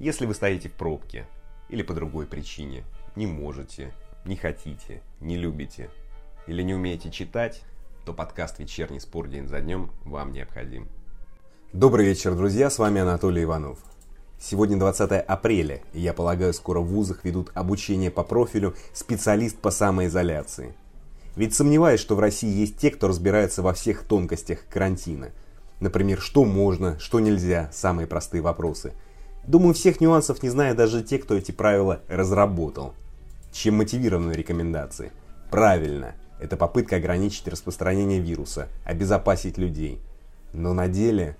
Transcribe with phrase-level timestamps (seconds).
[0.00, 1.26] Если вы стоите в пробке
[1.68, 2.84] или по другой причине,
[3.16, 3.92] не можете,
[4.24, 5.90] не хотите, не любите
[6.46, 7.60] или не умеете читать,
[8.06, 10.88] то подкаст «Вечерний спор день за днем» вам необходим.
[11.74, 13.78] Добрый вечер, друзья, с вами Анатолий Иванов.
[14.38, 19.70] Сегодня 20 апреля, и я полагаю, скоро в вузах ведут обучение по профилю специалист по
[19.70, 20.72] самоизоляции.
[21.36, 25.32] Ведь сомневаюсь, что в России есть те, кто разбирается во всех тонкостях карантина.
[25.78, 28.94] Например, что можно, что нельзя, самые простые вопросы.
[29.44, 32.94] Думаю, всех нюансов не знают даже те, кто эти правила разработал.
[33.52, 35.12] Чем мотивированы рекомендации?
[35.50, 40.00] Правильно, это попытка ограничить распространение вируса, обезопасить людей.
[40.52, 41.36] Но на деле...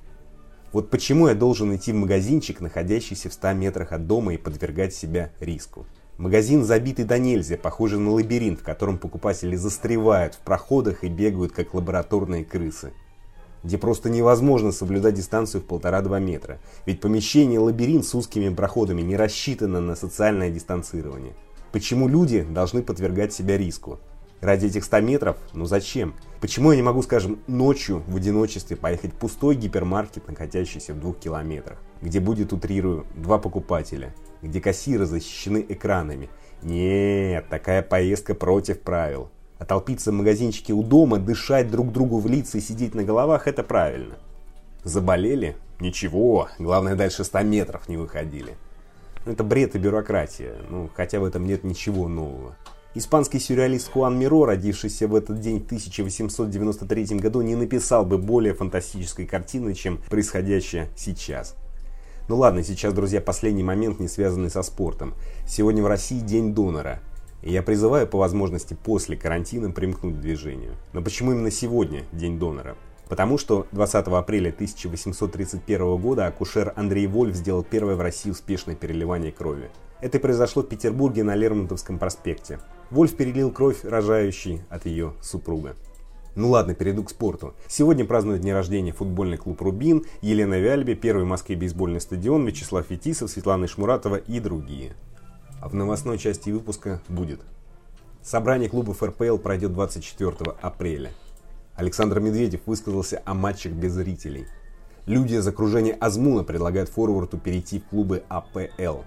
[0.73, 4.95] Вот почему я должен идти в магазинчик, находящийся в 100 метрах от дома и подвергать
[4.95, 5.85] себя риску?
[6.17, 11.53] Магазин забитый до нельзя, похожий на лабиринт, в котором покупатели застревают в проходах и бегают,
[11.53, 12.93] как лабораторные крысы.
[13.62, 19.17] Где просто невозможно соблюдать дистанцию в полтора-два метра, ведь помещение лабиринт с узкими проходами не
[19.17, 21.34] рассчитано на социальное дистанцирование.
[21.72, 24.00] Почему люди должны подвергать себя риску?
[24.41, 25.36] Ради этих 100 метров?
[25.52, 26.14] Ну зачем?
[26.41, 31.19] Почему я не могу, скажем, ночью в одиночестве поехать в пустой гипермаркет, находящийся в двух
[31.19, 36.30] километрах, где будет, утрирую, два покупателя, где кассиры защищены экранами?
[36.62, 39.30] Нет, такая поездка против правил.
[39.61, 43.47] А толпиться в магазинчике у дома, дышать друг другу в лица и сидеть на головах–
[43.47, 44.14] это правильно.
[44.84, 45.55] Заболели?
[45.80, 48.56] Ничего, главное дальше 100 метров не выходили.
[49.27, 52.56] Это бред и бюрократия, ну хотя в этом нет ничего нового.
[52.94, 58.55] Испанский сюрреалист Хуан Миро, родившийся в этот день в 1893 году, не написал бы более
[58.55, 61.55] фантастической картины, чем происходящее сейчас.
[62.28, 65.14] Ну ладно, сейчас, друзья, последний момент, не связанный со спортом.
[65.47, 67.00] Сегодня в России День донора.
[67.42, 70.74] И я призываю по возможности после карантина примкнуть к движению.
[70.92, 72.77] Но почему именно сегодня День донора?
[73.08, 79.33] Потому что 20 апреля 1831 года акушер Андрей Вольф сделал первое в России успешное переливание
[79.33, 79.70] крови.
[80.00, 82.61] Это произошло в Петербурге на Лермонтовском проспекте.
[82.90, 85.74] Вольф перелил кровь рожающей от ее супруга.
[86.36, 87.55] Ну ладно, перейду к спорту.
[87.67, 92.86] Сегодня празднует день рождения футбольный клуб «Рубин», Елена Вяльби, первый в Москве бейсбольный стадион, Вячеслав
[92.86, 94.95] Фетисов, Светлана Шмуратова и другие.
[95.61, 97.41] А в новостной части выпуска будет.
[98.23, 101.13] Собрание клубов РПЛ пройдет 24 апреля.
[101.75, 104.47] Александр Медведев высказался о матчах без зрителей.
[105.07, 109.03] Люди из окружения Азмуна предлагают форварду перейти в клубы АПЛ.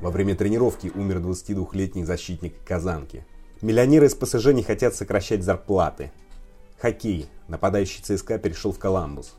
[0.00, 3.24] Во время тренировки умер 22-летний защитник Казанки.
[3.62, 6.12] Миллионеры из ПСЖ не хотят сокращать зарплаты.
[6.78, 7.26] Хоккей.
[7.48, 9.34] Нападающий ЦСКА перешел в Коламбус.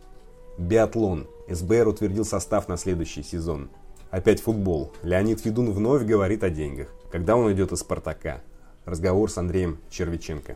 [0.58, 1.28] Биатлон.
[1.50, 3.70] СБР утвердил состав на следующий сезон.
[4.10, 4.94] Опять футбол.
[5.04, 6.88] Леонид Федун вновь говорит о деньгах.
[7.12, 8.42] Когда он идет из «Спартака».
[8.86, 10.56] Разговор с Андреем Червиченко.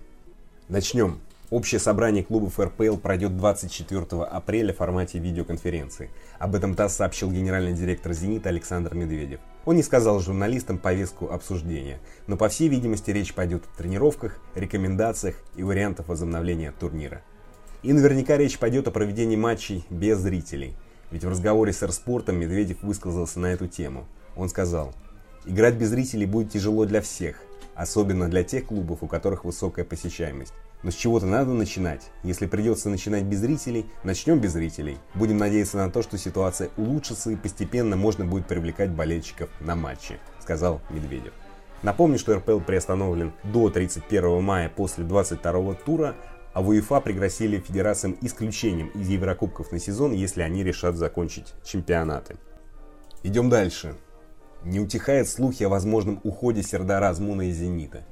[0.70, 1.20] Начнем.
[1.50, 6.10] Общее собрание клубов РПЛ пройдет 24 апреля в формате видеоконференции.
[6.40, 9.42] Об этом ТАСС сообщил генеральный директор «Зенита» Александр Медведев.
[9.66, 15.36] Он не сказал журналистам повестку обсуждения, но по всей видимости речь пойдет о тренировках, рекомендациях
[15.58, 17.22] и вариантах возобновления турнира.
[17.84, 20.74] И наверняка речь пойдет о проведении матчей без зрителей.
[21.12, 24.08] Ведь в разговоре с Эрспортом Медведев высказался на эту тему.
[24.36, 24.94] Он сказал,
[25.46, 27.44] играть без зрителей будет тяжело для всех,
[27.76, 30.54] особенно для тех клубов, у которых высокая посещаемость.
[30.84, 32.10] Но с чего-то надо начинать.
[32.24, 34.98] Если придется начинать без зрителей, начнем без зрителей.
[35.14, 40.18] Будем надеяться на то, что ситуация улучшится и постепенно можно будет привлекать болельщиков на матчи,
[40.40, 41.34] сказал Медведев.
[41.84, 46.16] Напомню, что РПЛ приостановлен до 31 мая после 22 тура,
[46.54, 52.36] а в УЕФА пригласили федерациям исключением из Еврокубков на сезон, если они решат закончить чемпионаты.
[53.24, 53.96] Идем дальше.
[54.64, 58.06] Не утихает слухи о возможном уходе Сердара Азмуна из «Зенита».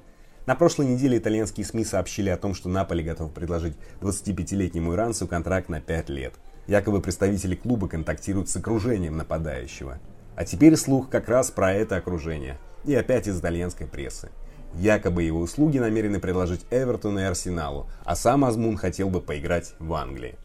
[0.46, 5.70] На прошлой неделе итальянские СМИ сообщили о том, что Наполи готов предложить 25-летнему иранцу контракт
[5.70, 6.34] на 5 лет.
[6.66, 10.00] Якобы представители клуба контактируют с окружением нападающего.
[10.36, 12.58] А теперь слух как раз про это окружение.
[12.84, 14.30] И опять из итальянской прессы.
[14.76, 19.94] Якобы его услуги намерены предложить Эвертону и Арсеналу, а сам Азмун хотел бы поиграть в
[19.94, 20.36] Англии.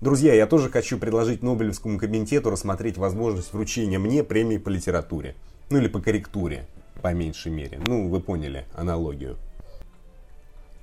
[0.00, 5.36] Друзья, я тоже хочу предложить Нобелевскому комитету рассмотреть возможность вручения мне премии по литературе.
[5.70, 6.66] Ну или по корректуре
[7.02, 7.80] по меньшей мере.
[7.86, 9.36] Ну, вы поняли аналогию.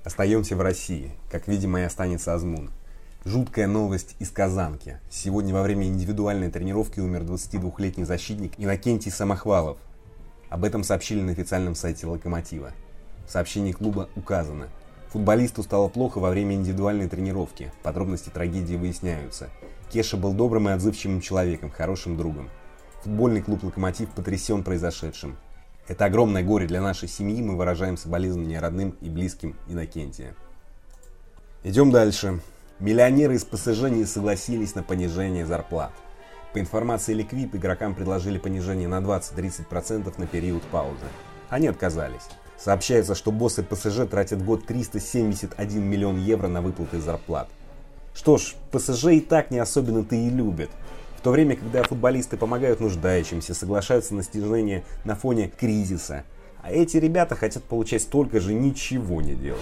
[0.04, 2.72] Остаемся в России, как, видимо, и останется Азмун.
[3.26, 5.00] Жуткая новость из Казанки.
[5.10, 9.78] Сегодня во время индивидуальной тренировки умер 22-летний защитник Иннокентий Самохвалов.
[10.50, 12.74] Об этом сообщили на официальном сайте «Локомотива».
[13.28, 14.70] В сообщении клуба указано.
[15.10, 17.72] Футболисту стало плохо во время индивидуальной тренировки.
[17.84, 19.50] Подробности трагедии выясняются.
[19.92, 22.50] Кеша был добрым и отзывчивым человеком, хорошим другом.
[23.04, 25.38] Футбольный клуб «Локомотив» потрясен произошедшим.
[25.88, 30.36] Это огромное горе для нашей семьи, мы выражаем соболезнования родным и близким Иннокентия.
[31.64, 32.42] Идем дальше.
[32.80, 35.92] Миллионеры из ПСЖ не согласились на понижение зарплат.
[36.54, 41.06] По информации Ликвип, игрокам предложили понижение на 20-30% на период паузы.
[41.48, 42.28] Они отказались.
[42.58, 47.50] Сообщается, что боссы ПСЖ тратят год 371 миллион евро на выплаты зарплат.
[48.16, 50.72] Что ж, ПСЖ и так не особенно-то и любят.
[51.18, 56.24] В то время, когда футболисты помогают нуждающимся, соглашаются на снижение на фоне кризиса.
[56.64, 59.62] А эти ребята хотят получать столько же, ничего не делая.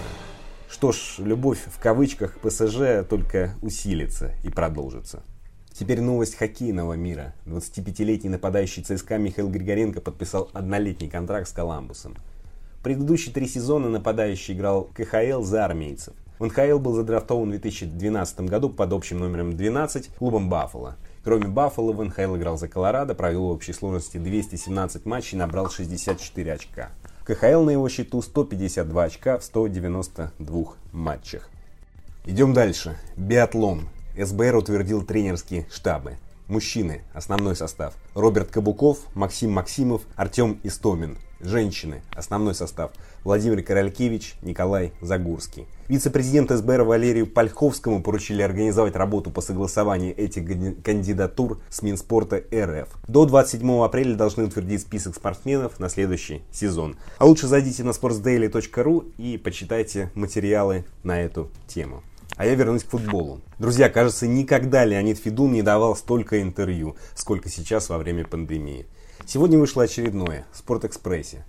[0.70, 5.22] Что ж, любовь в кавычках ПСЖ только усилится и продолжится.
[5.78, 7.34] Теперь новость хоккейного мира.
[7.46, 12.16] 25-летний нападающий ЦСКА Михаил Григоренко подписал однолетний контракт с Коламбусом.
[12.82, 16.14] Предыдущие три сезона нападающий играл КХЛ за армейцев.
[16.40, 20.96] В НХЛ был задрафтован в 2012 году под общим номером 12 клубом Баффало.
[21.22, 25.70] Кроме Баффало, в НХЛ играл за Колорадо, провел в общей сложности 217 матчей и набрал
[25.70, 26.88] 64 очка.
[27.20, 31.48] В КХЛ на его счету 152 очка в 192 матчах.
[32.26, 32.96] Идем дальше.
[33.16, 33.88] Биатлон.
[34.18, 36.16] СБР утвердил тренерские штабы.
[36.48, 37.02] Мужчины.
[37.12, 37.94] Основной состав.
[38.14, 41.18] Роберт Кабуков, Максим Максимов, Артем Истомин.
[41.40, 42.02] Женщины.
[42.16, 42.90] Основной состав.
[43.22, 45.66] Владимир Королькевич, Николай Загурский.
[45.86, 52.88] Вице-президент СБР Валерию Польховскому поручили организовать работу по согласованию этих кандидатур с Минспорта РФ.
[53.06, 56.96] До 27 апреля должны утвердить список спортсменов на следующий сезон.
[57.18, 62.02] А лучше зайдите на sportsdaily.ru и почитайте материалы на эту тему.
[62.38, 63.40] А я вернусь к футболу.
[63.58, 68.86] Друзья, кажется, никогда Леонид Федун не давал столько интервью, сколько сейчас во время пандемии.
[69.26, 71.44] Сегодня вышло очередное в «Спортэкспрессе».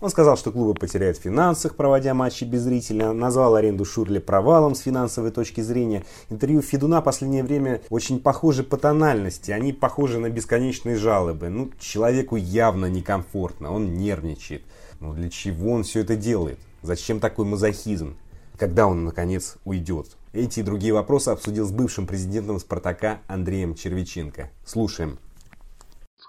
[0.00, 4.74] Он сказал, что клубы потеряют в финансах, проводя матчи без зрителя, назвал аренду Шурли провалом
[4.74, 6.04] с финансовой точки зрения.
[6.30, 11.50] Интервью Федуна в последнее время очень похожи по тональности, они похожи на бесконечные жалобы.
[11.50, 14.62] Ну, человеку явно некомфортно, он нервничает.
[15.00, 16.58] Но для чего он все это делает?
[16.80, 18.16] Зачем такой мазохизм?
[18.58, 20.16] Когда он, наконец, уйдет?
[20.32, 24.50] Эти и другие вопросы обсудил с бывшим президентом «Спартака» Андреем Червиченко.
[24.64, 25.18] Слушаем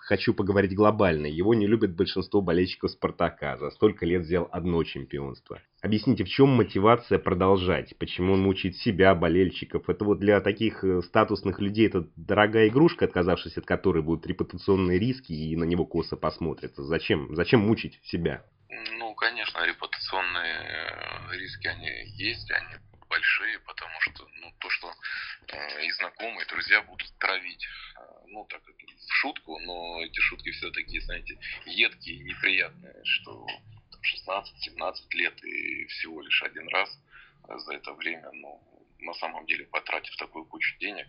[0.05, 1.25] хочу поговорить глобально.
[1.25, 3.57] Его не любит большинство болельщиков «Спартака».
[3.57, 5.59] За столько лет взял одно чемпионство.
[5.81, 7.97] Объясните, в чем мотивация продолжать?
[7.97, 9.89] Почему он мучает себя, болельщиков?
[9.89, 14.99] Это вот для таких э, статусных людей это дорогая игрушка, отказавшись от которой будут репутационные
[14.99, 16.83] риски и на него косо посмотрятся.
[16.83, 17.35] Зачем?
[17.35, 18.43] Зачем мучить себя?
[18.99, 20.94] Ну, конечно, репутационные э,
[21.35, 22.75] риски, они есть, они
[23.09, 24.93] большие, потому что ну, то, что
[25.47, 27.65] э, и знакомые, и друзья будут травить,
[27.97, 33.47] э, ну, так в шутку, но эти шутки все такие, знаете, едкие, неприятные, что
[34.27, 36.89] 16-17 лет и всего лишь один раз
[37.47, 38.61] за это время, ну,
[38.99, 41.07] на самом деле, потратив такую кучу денег,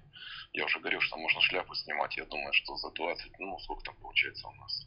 [0.52, 3.96] я уже говорил, что можно шляпу снимать, я думаю, что за 20, ну, сколько там
[3.96, 4.87] получается у нас,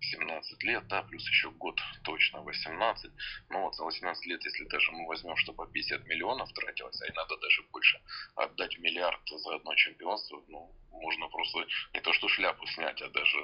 [0.00, 3.10] 17 лет, да, плюс еще год точно 18.
[3.50, 7.12] Ну вот за 18 лет, если даже мы возьмем, что по 50 миллионов тратилось, а
[7.14, 8.00] надо даже больше
[8.36, 13.38] отдать миллиард за одно чемпионство, ну, можно просто не то что шляпу снять, а даже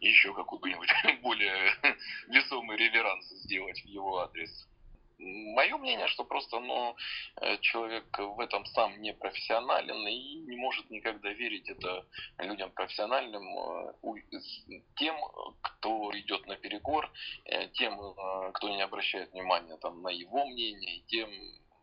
[0.00, 0.90] еще какой-нибудь
[1.22, 1.72] более
[2.28, 4.68] весомый реверанс сделать в его адрес.
[5.18, 6.96] Мое мнение, что просто ну,
[7.40, 12.06] э, человек в этом сам не профессионален и не может никогда верить это
[12.38, 13.94] людям профессиональным, э,
[14.96, 15.16] тем,
[15.60, 17.10] кто идет наперекор,
[17.46, 17.98] э, тем,
[18.54, 21.28] кто не обращает внимания там, на его мнение, тем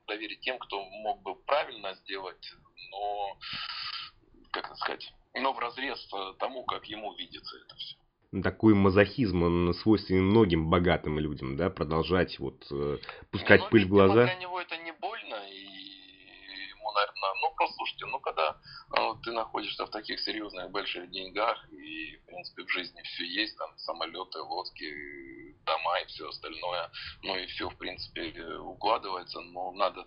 [0.07, 2.53] доверить тем, кто мог бы правильно сделать,
[2.89, 3.37] но,
[4.51, 5.99] как сказать, но в разрез
[6.39, 7.97] тому, как ему видится это все
[8.43, 12.97] такой мазохизм, он свойственен многим богатым людям, да, продолжать вот э,
[13.31, 14.25] пускать ну, пыль в глаза.
[14.25, 15.65] Для него это не больно, и
[16.69, 18.57] ему, наверное, ну, послушайте, ну, когда
[18.95, 23.57] ну, ты находишься в таких серьезных больших деньгах, и, в принципе, в жизни все есть,
[23.57, 26.91] там, самолеты, лодки, дома и все остальное,
[27.23, 30.05] ну, и все, в принципе, укладывается, но надо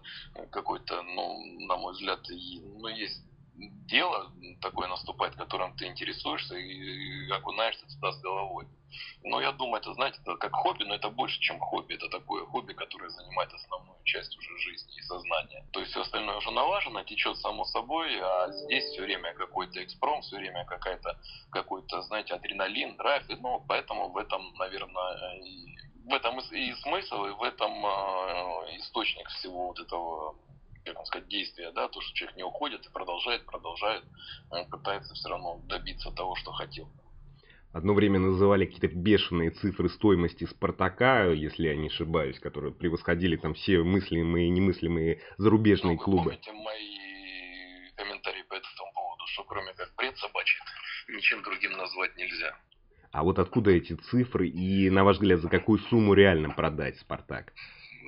[0.50, 3.27] какой-то, ну, на мой взгляд, ну, есть
[3.88, 8.66] дело такое наступает, которым ты интересуешься и окунаешься туда с головой.
[9.22, 11.94] Но я думаю, это, знаете, это как хобби, но это больше, чем хобби.
[11.94, 15.66] Это такое хобби, которое занимает основную часть уже жизни и сознания.
[15.72, 20.22] То есть все остальное уже налажено, течет само собой, а здесь все время какой-то экспром,
[20.22, 23.24] все время какая-то, какой-то, знаете, адреналин, драйв.
[23.28, 29.28] Ну, поэтому в этом, наверное, и, в этом и смысл, и в этом э, источник
[29.28, 30.36] всего вот этого
[30.88, 34.04] как вам сказать, действия, да, то, что человек не уходит и продолжает, продолжает,
[34.50, 36.88] он пытается все равно добиться того, что хотел.
[37.72, 43.54] Одно время называли какие-то бешеные цифры стоимости Спартака, если я не ошибаюсь, которые превосходили там
[43.54, 46.30] все мыслимые и немыслимые зарубежные ну, клубы.
[46.30, 50.60] Помните мои комментарии по этому поводу, что кроме как бред собачий,
[51.08, 52.56] ничем другим назвать нельзя.
[53.12, 57.52] А вот откуда эти цифры и, на ваш взгляд, за какую сумму реально продать Спартак?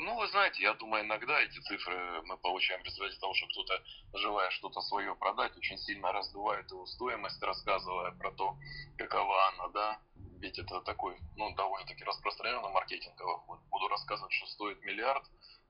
[0.03, 3.83] Ну, вы знаете, я думаю, иногда эти цифры мы получаем в результате того, что кто-то,
[4.15, 8.57] желая что-то свое продать, очень сильно раздувает его стоимость, рассказывая про то,
[8.97, 10.01] какова она, да.
[10.41, 13.61] Ведь это такой, ну, довольно-таки распространенный маркетинговый ход.
[13.69, 15.23] Буду рассказывать, что стоит миллиард,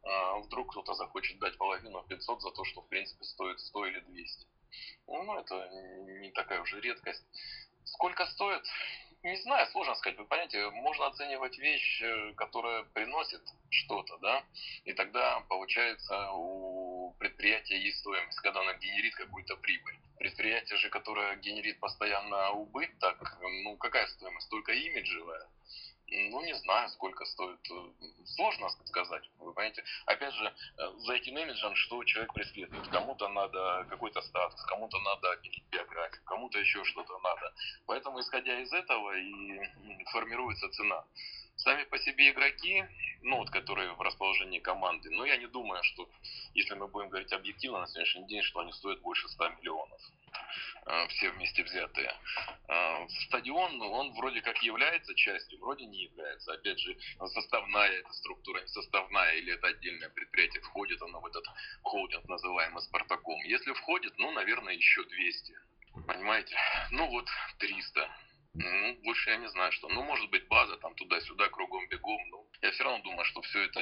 [0.05, 3.99] а вдруг кто-то захочет дать половину 500 за то, что, в принципе, стоит 100 или
[3.99, 4.47] 200.
[5.09, 5.69] Ну, это
[6.21, 7.27] не такая уже редкость.
[7.83, 8.63] Сколько стоит?
[9.23, 10.19] Не знаю, сложно сказать.
[10.19, 14.43] Вы понимаете, можно оценивать вещь, э, которая приносит что-то, да,
[14.85, 19.99] и тогда получается у предприятия есть стоимость, когда она генерит какую-то прибыль.
[20.19, 24.49] Предприятие же, которое генерит постоянно убыток, ну какая стоимость?
[24.49, 25.47] Только имиджевая.
[26.11, 27.61] Ну, не знаю, сколько стоит.
[28.25, 29.31] Сложно сказать.
[29.39, 29.85] Вы понимаете?
[30.07, 32.89] Опять же, э, за этим имиджем что человек преследует.
[32.89, 35.41] Кому-то надо какой-то статус, кому-то надо
[35.71, 37.55] биографию, кому-то еще что-то надо.
[37.87, 39.61] Поэтому, исходя из этого, и
[40.13, 41.05] формируется цена.
[41.63, 42.87] Сами по себе игроки,
[43.21, 46.09] ну вот, которые в расположении команды, но я не думаю, что,
[46.55, 50.01] если мы будем говорить объективно на сегодняшний день, что они стоят больше 100 миллионов.
[50.87, 52.15] Э, все вместе взятые.
[52.69, 56.55] Э, стадион, ну, он вроде как является частью, вроде не является.
[56.55, 61.45] Опять же, составная эта структура, не составная, или это отдельное предприятие, входит оно в этот
[61.83, 63.39] холдинг, называемый Спартаком.
[63.45, 65.55] Если входит, ну, наверное, еще 200.
[66.07, 66.57] Понимаете?
[66.91, 68.09] Ну вот 300.
[68.55, 69.89] Ну, больше я не знаю, что.
[69.89, 72.21] Ну, может быть, база там туда-сюда, кругом бегом.
[72.31, 73.81] Ну, я все равно думаю, что все это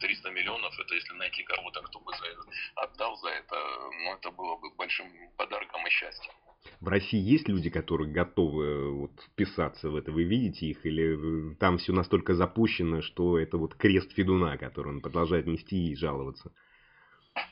[0.00, 2.42] 300 миллионов, это если найти кого-то, кто бы за это
[2.76, 3.56] отдал за это,
[4.04, 6.32] ну, это было бы большим подарком и счастьем.
[6.80, 10.12] В России есть люди, которые готовы э, вот, вписаться в это?
[10.12, 10.86] Вы видите их?
[10.86, 15.90] Или э, там все настолько запущено, что это вот крест Федуна, который он продолжает нести
[15.90, 16.52] и жаловаться?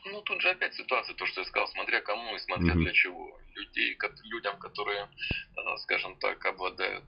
[0.04, 2.82] Ну, тут же опять ситуация, то, что я сказал, смотря кому и смотря mm-hmm.
[2.82, 3.40] для чего.
[3.54, 5.08] Людей, людям, которые,
[5.56, 7.04] э, скажем так, обладают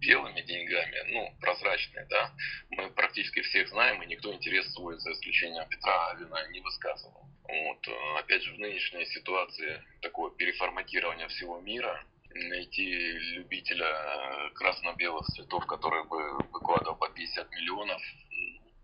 [0.00, 2.32] белыми деньгами, ну, прозрачные, да,
[2.70, 7.26] мы практически всех знаем, и никто интерес свой, за исключением Петра Авина, не высказывал.
[7.48, 15.26] Вот, э, опять же, в нынешней ситуации такого переформатирования всего мира, найти любителя э, красно-белых
[15.26, 18.02] цветов, который бы выкладывал по 50 миллионов,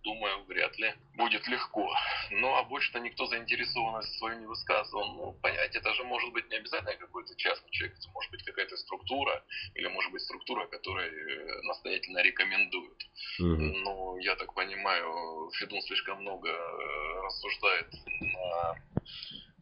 [0.08, 1.94] думаю, вряд ли будет легко.
[2.30, 5.14] Ну, а больше-то никто заинтересованность свою не высказывал.
[5.14, 8.76] Ну, понять, это же может быть не обязательно какой-то частный человек, это может быть какая-то
[8.76, 13.02] структура, или может быть структура, которая э, настоятельно рекомендует.
[13.38, 13.62] Угу.
[13.84, 18.74] Но, я так понимаю, Федун слишком много э, рассуждает на,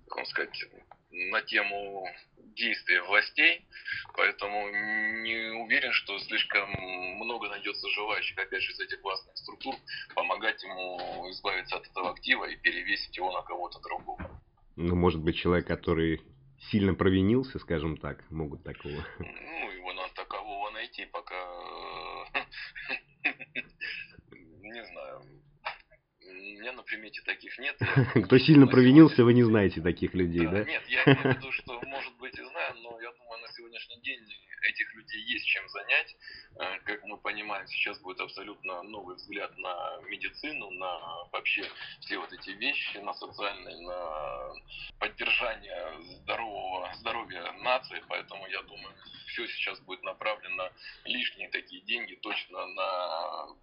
[0.06, 0.64] как вам сказать,
[1.10, 2.06] на тему
[2.56, 3.66] действия властей,
[4.14, 4.70] поэтому
[5.22, 5.35] не
[5.96, 6.70] что слишком
[7.16, 9.74] много найдется желающих, опять же, из этих властных структур
[10.14, 14.40] помогать ему избавиться от этого актива и перевесить его на кого-то другого.
[14.76, 16.20] Ну, может быть, человек, который
[16.70, 19.06] сильно провинился, скажем так, могут такого.
[19.18, 21.34] Ну, его надо такового найти, пока
[24.32, 25.22] не знаю.
[26.28, 27.76] У меня на примете таких нет.
[28.26, 30.64] Кто сильно провинился, вы не знаете таких людей, да?
[30.64, 34.00] Нет, я имею в виду, что, может быть, и знаю, но я думаю, на сегодняшний
[34.02, 34.20] день
[34.68, 36.16] этих людей есть чем занять.
[36.58, 41.68] Э, как мы понимаем, сейчас будет абсолютно новый взгляд на медицину, на вообще
[42.00, 44.52] все вот эти вещи, на социальные, на
[44.98, 48.02] поддержание здорового здоровья нации.
[48.08, 48.94] Поэтому я думаю,
[49.28, 50.70] все сейчас будет направлено
[51.04, 53.56] лишние такие деньги точно на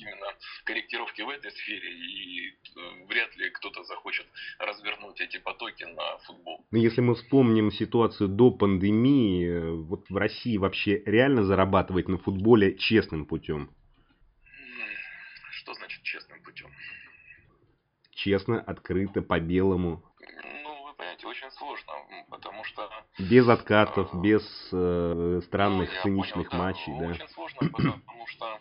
[0.00, 0.26] именно
[0.64, 4.26] корректировки в этой сфере, и э, вряд ли кто-то захочет
[4.58, 6.66] развернуть эти потоки на футбол.
[6.70, 12.18] Ну, если мы вспомним ситуацию до пандемии, э, вот в России вообще реально зарабатывать на
[12.18, 13.70] футболе честным путем?
[15.50, 16.70] Что значит честным путем?
[18.12, 20.02] Честно, открыто, по-белому.
[20.62, 21.92] Ну, вы понимаете, очень сложно,
[22.28, 22.88] потому что...
[23.18, 27.08] Без откатов, а, без э, странных ну, циничных понял, матчей, да.
[27.10, 28.59] Очень сложно, потому что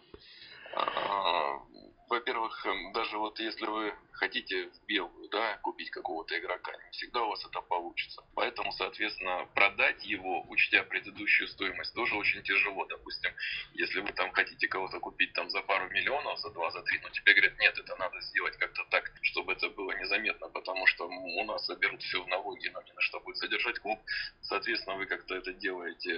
[2.10, 7.24] во-первых, эм, даже вот если вы хотите в белую, да, купить какого-то игрока, не всегда
[7.24, 8.22] у вас это получится.
[8.36, 12.86] Поэтому, соответственно, продать его, учтя предыдущую стоимость, тоже очень тяжело.
[12.86, 13.32] Допустим,
[13.74, 17.10] если вы там хотите кого-то купить там за пару миллионов, за два, за три, но
[17.10, 21.44] тебе говорят, нет, это надо сделать как-то так, чтобы это было незаметно, потому что у
[21.46, 24.00] нас заберут все в налоги, нам не на что будет содержать клуб.
[24.42, 26.12] Соответственно, вы как-то это делаете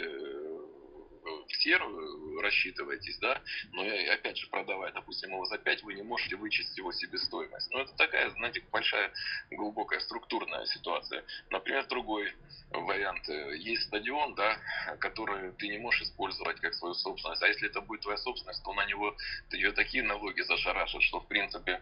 [1.51, 3.41] э, в серую рассчитываетесь, да,
[3.71, 7.69] но опять же, продавая, допустим, его за 5, вы не можете вычесть его себестоимость.
[7.71, 9.11] Но это такая, знаете, большая,
[9.51, 11.23] глубокая структурная ситуация.
[11.49, 12.33] Например, другой
[12.71, 13.27] вариант.
[13.27, 14.57] Есть стадион, да,
[14.99, 17.43] который ты не можешь использовать как свою собственность.
[17.43, 19.15] А если это будет твоя собственность, то на него
[19.51, 21.81] ее такие налоги зашарашат, что, в принципе,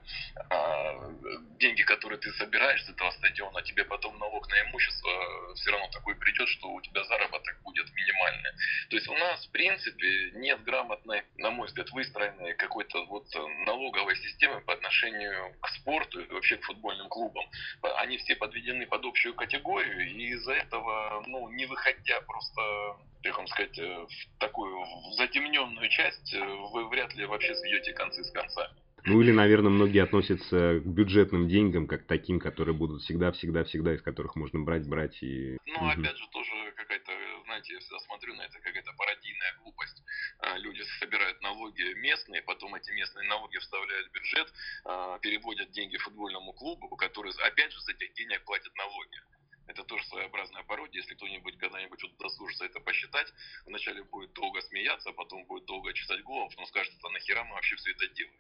[0.50, 0.59] а,
[1.60, 6.16] деньги, которые ты собираешь с этого стадиона, тебе потом налог на имущество все равно такой
[6.16, 8.52] придет, что у тебя заработок будет минимальный.
[8.90, 13.28] То есть у нас, в принципе, нет грамотной, на мой взгляд, выстроенной какой-то вот
[13.66, 17.46] налоговой системой по отношению к спорту и вообще к футбольным клубам.
[17.98, 23.48] Они все подведены под общую категорию, и из-за этого, ну, не выходя просто, как вам
[23.48, 24.86] сказать, в такую
[25.18, 28.76] затемненную часть, вы вряд ли вообще сведете концы с концами.
[29.06, 34.36] Ну или, наверное, многие относятся к бюджетным деньгам, как таким, которые будут всегда-всегда-всегда, из которых
[34.36, 35.58] можно брать, брать и...
[35.66, 35.88] Ну, угу.
[35.88, 37.12] опять же, тоже какая-то,
[37.46, 40.04] знаете, я всегда смотрю на это, какая-то пародийная глупость.
[40.40, 44.54] А, люди собирают налоги местные, потом эти местные налоги вставляют в бюджет,
[44.86, 49.22] а, переводят деньги футбольному клубу, который, опять же, за этих денег платит налоги.
[49.68, 51.02] Это тоже своеобразная пародия.
[51.02, 53.32] Если кто-нибудь когда-нибудь удосужится это посчитать,
[53.66, 57.54] вначале будет долго смеяться, а потом будет долго чесать голову, потом скажет, а нахера мы
[57.54, 58.36] вообще все это делаем.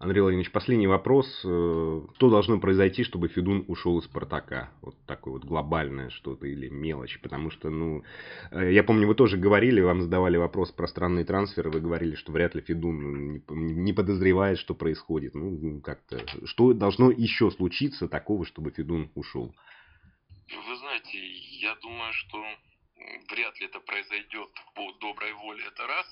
[0.00, 1.26] Андрей Владимирович, последний вопрос.
[1.44, 4.70] Э, что должно произойти, чтобы Федун ушел из Спартака?
[4.80, 7.18] Вот такое вот глобальное что-то или мелочь.
[7.20, 8.04] Потому что, ну,
[8.52, 12.30] э, я помню, вы тоже говорили, вам задавали вопрос про странные трансферы, вы говорили, что
[12.30, 15.34] вряд ли Федун не подозревает, что происходит.
[15.34, 19.52] Ну, как-то, что должно еще случиться такого, чтобы Федун ушел?
[20.48, 21.18] Вы знаете,
[21.60, 22.38] я думаю, что
[23.32, 26.06] вряд ли это произойдет по доброй воле, это раз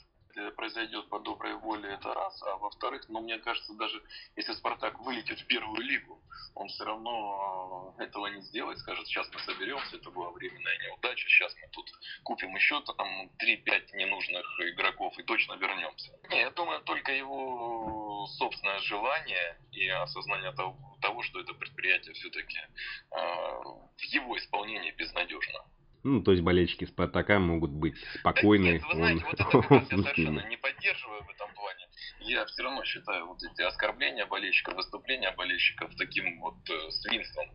[0.57, 2.43] произойдет по доброй воле, это раз.
[2.43, 4.03] А во-вторых, ну, мне кажется, даже
[4.37, 6.21] если Спартак вылетит в первую лигу,
[6.55, 11.29] он все равно э, этого не сделает, скажет, сейчас мы соберемся, это была временная неудача,
[11.29, 11.91] сейчас мы тут
[12.23, 16.13] купим еще там 3-5 ненужных игроков и точно вернемся.
[16.31, 22.59] Не, я думаю, только его собственное желание и осознание того, того что это предприятие все-таки
[22.59, 25.65] э, в его исполнении безнадежно.
[26.07, 28.65] Ну, то есть болельщики Спартака могут быть спокойны.
[28.67, 31.89] Да нет, вы знаете, он, вот это я совершенно не поддерживаю в этом плане.
[32.21, 37.47] Я все равно считаю вот эти оскорбления болельщиков, выступления болельщиков таким вот э, свинством.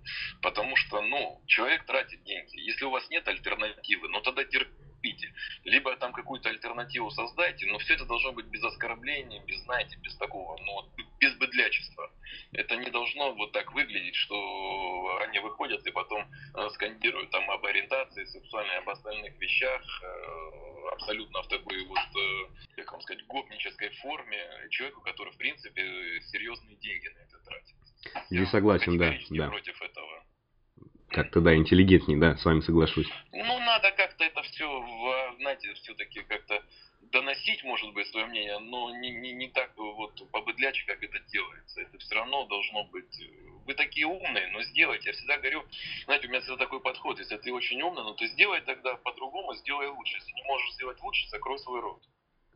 [0.41, 2.59] Потому что, ну, человек тратит деньги.
[2.59, 5.33] Если у вас нет альтернативы, ну тогда терпите.
[5.63, 10.13] Либо там какую-то альтернативу создайте, но все это должно быть без оскорблений, без, знаете, без
[10.17, 11.00] такого, ну, не
[13.13, 16.25] должно вот так выглядеть, что они выходят и потом
[16.55, 22.75] э, скандируют там об ориентации сексуальной, об остальных вещах, э, абсолютно в такой вот, э,
[22.77, 24.37] как вам сказать, гопнической форме
[24.69, 25.81] человеку, который, в принципе,
[26.31, 27.75] серьезные деньги на это тратит.
[28.29, 29.13] Не согласен, да.
[29.29, 29.49] да.
[29.49, 30.23] против этого.
[31.09, 33.09] Как-то, да, интеллигентней, да, с вами соглашусь.
[33.33, 36.63] Ну, надо как-то это все, знаете, все-таки как-то
[37.11, 41.81] доносить, может быть, свое мнение, но не, не, не так вот побыдляче, как это делается.
[41.81, 43.21] Это все равно должно быть...
[43.65, 45.09] Вы такие умные, но сделайте.
[45.09, 45.63] Я всегда говорю,
[46.05, 47.19] знаете, у меня всегда такой подход.
[47.19, 50.15] Если ты очень умный, ну ты сделай тогда по-другому, сделай лучше.
[50.15, 52.01] Если не можешь сделать лучше, закрой свой рот.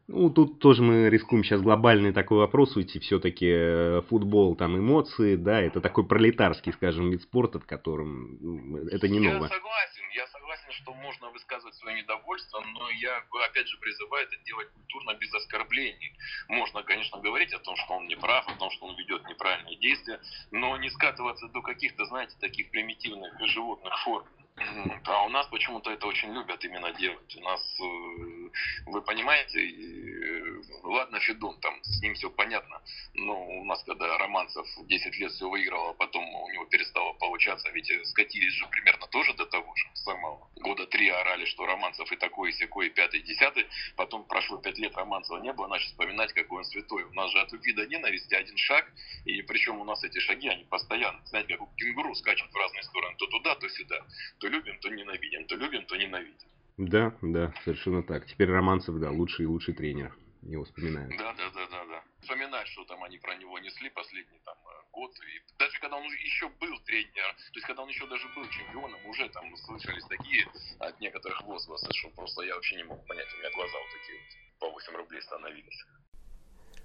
[0.07, 2.99] Ну, тут тоже мы рискуем сейчас глобальный такой вопрос уйти.
[2.99, 8.77] Все-таки э, футбол, там эмоции, да, это такой пролетарский, скажем, вид спорта, в котором ну,
[8.87, 9.49] это не новое.
[9.49, 10.27] Я согласен, я
[10.75, 16.17] что можно высказывать свое недовольство, но я, опять же, призываю это делать культурно, без оскорблений.
[16.47, 19.77] Можно, конечно, говорить о том, что он не прав, о том, что он ведет неправильные
[19.77, 20.19] действия,
[20.51, 24.27] но не скатываться до каких-то, знаете, таких примитивных животных форм.
[24.57, 27.35] А у нас почему-то это очень любят именно делать.
[27.35, 28.49] У нас, э,
[28.85, 32.81] вы понимаете, э, ладно, Федун, там с ним все понятно,
[33.13, 37.69] но у нас, когда Романцев 10 лет все выиграл, а потом у него перестало получаться,
[37.71, 40.49] ведь скатились же примерно тоже до того же самого.
[40.55, 43.67] Года три орали, что Романцев и такой, и секой, и пятый, и десятый.
[43.97, 47.03] Потом прошло пять лет, Романцева не было, начали вспоминать, какой он святой.
[47.03, 48.89] У нас же от любви до ненависти один шаг,
[49.25, 52.83] и причем у нас эти шаги, они постоянно, знаете, как у кенгуру скачут в разные
[52.83, 54.05] стороны, то туда, то сюда
[54.44, 56.49] то любим, то ненавидим, то любим, то ненавидим.
[56.77, 58.25] Да, да, совершенно так.
[58.25, 60.15] Теперь Романцев, да, лучший и лучший тренер.
[60.41, 61.09] Его вспоминают.
[61.17, 62.03] Да, да, да, да, да.
[62.21, 65.11] Вспоминать, что там они про него несли последний там э, год.
[65.11, 68.99] И даже когда он еще был тренер, то есть когда он еще даже был чемпионом,
[69.07, 70.45] уже там слышались такие
[70.79, 74.19] от некоторых возгласы, что просто я вообще не мог понять, у меня глаза вот такие
[74.19, 75.85] вот по 8 рублей становились.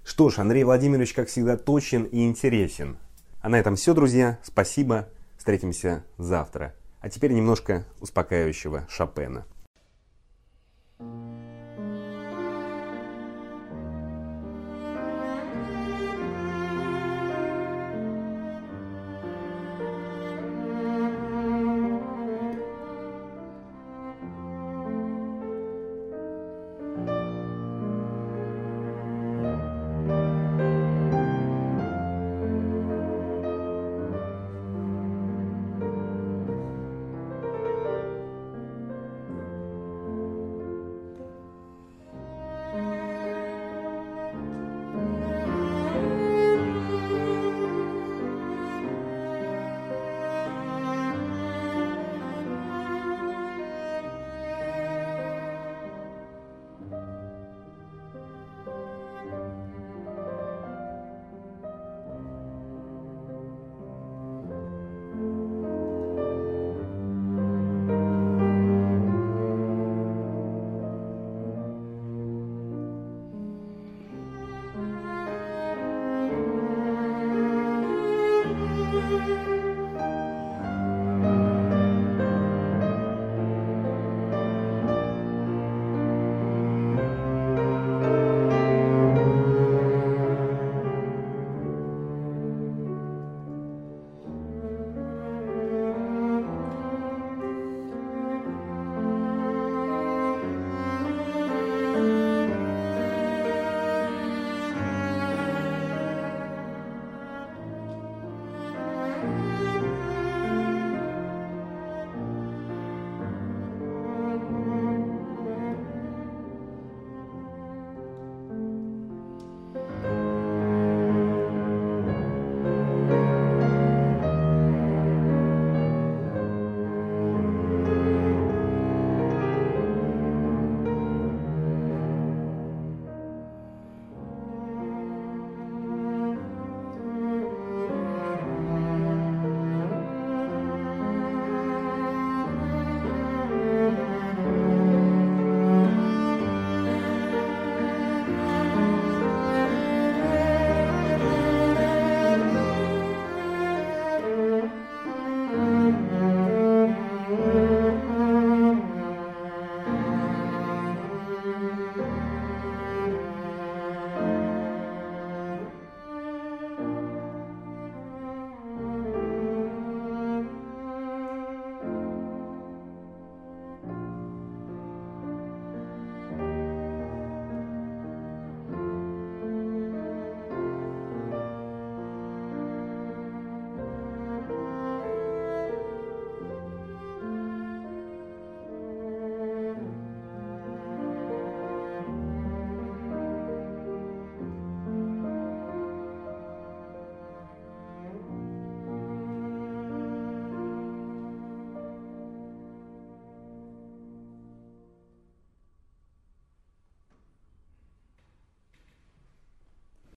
[0.03, 2.97] Что ж, Андрей Владимирович, как всегда, точен и интересен.
[3.41, 4.39] А на этом все, друзья.
[4.43, 5.09] Спасибо.
[5.37, 6.75] Встретимся завтра.
[7.01, 9.45] А теперь немножко успокаивающего Шопена.